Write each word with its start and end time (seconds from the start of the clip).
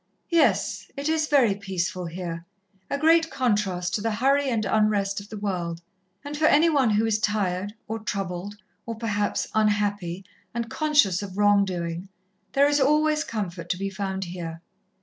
"Yes, 0.31 0.87
it 0.97 1.07
is 1.07 1.27
very 1.27 1.53
peaceful 1.53 2.07
here 2.07 2.43
a 2.89 2.97
great 2.97 3.29
contrast 3.29 3.93
to 3.93 4.01
the 4.01 4.13
hurry 4.15 4.49
and 4.49 4.65
unrest 4.65 5.19
of 5.19 5.29
the 5.29 5.37
world. 5.37 5.79
And 6.25 6.35
for 6.35 6.45
any 6.47 6.71
one 6.71 6.89
who 6.89 7.05
is 7.05 7.19
tired, 7.19 7.75
or 7.87 7.99
troubled, 7.99 8.57
or 8.87 8.95
perhaps 8.95 9.45
unhappy, 9.53 10.25
and 10.55 10.71
conscious 10.71 11.21
of 11.21 11.37
wrong 11.37 11.65
doing, 11.65 12.09
there 12.53 12.67
is 12.67 12.79
always 12.79 13.23
comfort 13.23 13.69
to 13.69 13.77
be 13.77 13.91
found 13.91 14.23
here. 14.23 14.63